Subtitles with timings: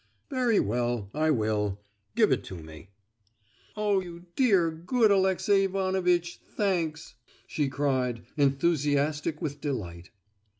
[0.31, 1.79] "Very well, I will.
[2.15, 2.89] Give it to me!"
[3.77, 7.13] "Oh, you dear, good Alexey Ivanovitch, thanks!"
[7.45, 10.09] she cried, enthusiastic with delight.